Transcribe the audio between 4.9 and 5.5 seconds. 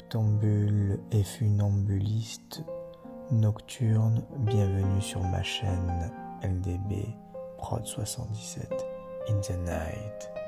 sur ma